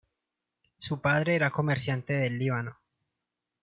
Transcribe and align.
Su 0.79 0.99
padre 0.99 1.35
era 1.35 1.51
comerciante 1.51 2.13
del 2.13 2.39
Líbano. 2.39 2.79